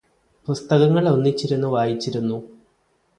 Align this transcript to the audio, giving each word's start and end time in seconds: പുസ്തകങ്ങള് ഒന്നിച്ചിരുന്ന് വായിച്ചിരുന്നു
പുസ്തകങ്ങള് 0.47 1.09
ഒന്നിച്ചിരുന്ന് 1.09 1.67
വായിച്ചിരുന്നു 1.67 2.37